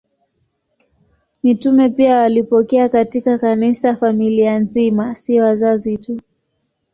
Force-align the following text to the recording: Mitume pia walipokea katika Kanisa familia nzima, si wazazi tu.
Mitume 1.43 1.89
pia 1.89 2.17
walipokea 2.17 2.89
katika 2.89 3.37
Kanisa 3.37 3.95
familia 3.95 4.59
nzima, 4.59 5.15
si 5.15 5.39
wazazi 5.39 5.97
tu. 5.97 6.19